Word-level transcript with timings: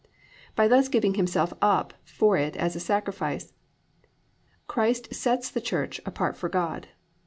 By 0.55 0.67
thus 0.67 0.87
giving 0.87 1.13
Himself 1.13 1.53
up 1.61 1.93
for 2.05 2.35
it 2.35 2.55
as 2.57 2.75
a 2.75 2.79
sacrifice 2.79 3.53
Christ 4.65 5.13
sets 5.13 5.51
the 5.51 5.61
Church 5.61 6.01
apart 6.07 6.35
for 6.35 6.49
God. 6.49 6.87